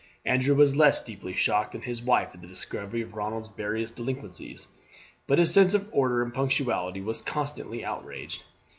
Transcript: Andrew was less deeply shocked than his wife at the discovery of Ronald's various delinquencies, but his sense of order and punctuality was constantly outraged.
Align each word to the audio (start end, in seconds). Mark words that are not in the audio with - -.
Andrew 0.25 0.55
was 0.55 0.75
less 0.75 1.05
deeply 1.05 1.35
shocked 1.35 1.73
than 1.73 1.83
his 1.83 2.01
wife 2.01 2.29
at 2.33 2.41
the 2.41 2.47
discovery 2.47 3.03
of 3.03 3.13
Ronald's 3.13 3.49
various 3.49 3.91
delinquencies, 3.91 4.67
but 5.27 5.37
his 5.37 5.53
sense 5.53 5.75
of 5.75 5.87
order 5.91 6.23
and 6.23 6.33
punctuality 6.33 7.01
was 7.01 7.21
constantly 7.21 7.85
outraged. 7.85 8.43